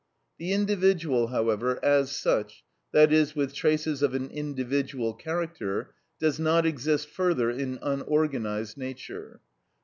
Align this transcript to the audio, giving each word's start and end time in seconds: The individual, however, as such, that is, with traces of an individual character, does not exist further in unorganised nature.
The 0.39 0.51
individual, 0.51 1.27
however, 1.27 1.77
as 1.85 2.09
such, 2.09 2.63
that 2.91 3.13
is, 3.13 3.35
with 3.35 3.53
traces 3.53 4.01
of 4.01 4.15
an 4.15 4.31
individual 4.31 5.13
character, 5.13 5.93
does 6.19 6.39
not 6.39 6.65
exist 6.65 7.07
further 7.07 7.51
in 7.51 7.77
unorganised 7.83 8.79
nature. 8.79 9.41